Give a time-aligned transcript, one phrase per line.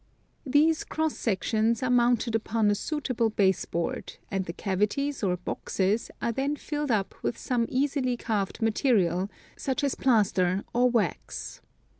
[0.47, 6.09] These cross sections are mounted upon a suitable base board, and the cavities or boxes
[6.19, 11.61] are then filled up with some easily carved material, such as plaster or wax.